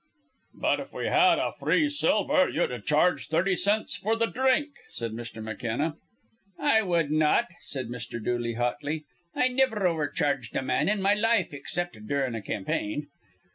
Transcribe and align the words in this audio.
"But, 0.55 0.79
if 0.79 0.91
we 0.93 1.05
had 1.05 1.37
free 1.59 1.87
silver, 1.87 2.49
you'd 2.49 2.87
charge 2.87 3.27
thirty 3.27 3.55
cents 3.55 3.95
for 3.95 4.15
the 4.15 4.25
drink," 4.25 4.69
said 4.89 5.11
Mr. 5.11 5.43
McKenna. 5.43 5.95
"I 6.57 6.81
wud 6.81 7.11
not," 7.11 7.45
said 7.65 7.87
Mr. 7.89 8.19
Dooley, 8.19 8.55
hotly. 8.55 9.05
"I 9.35 9.49
niver 9.49 9.85
overcharged 9.85 10.55
a 10.55 10.63
man 10.63 10.89
in 10.89 11.03
my 11.03 11.13
life, 11.13 11.53
except 11.53 11.95
durin' 12.07 12.33
a 12.33 12.41
campaign." 12.41 13.09